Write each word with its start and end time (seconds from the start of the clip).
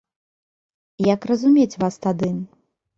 Як 1.13 1.21
разумець 1.35 1.79
вас 1.87 1.95
тады? 2.11 2.37